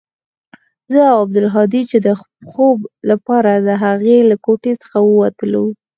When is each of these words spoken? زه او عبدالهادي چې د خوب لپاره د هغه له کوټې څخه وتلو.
زه 0.91 1.01
او 1.11 1.17
عبدالهادي 1.25 1.81
چې 1.89 1.97
د 2.05 2.07
خوب 2.51 2.77
لپاره 3.09 3.51
د 3.67 3.69
هغه 3.83 4.15
له 4.29 4.35
کوټې 4.45 4.73
څخه 4.83 4.97
وتلو. 5.19 5.65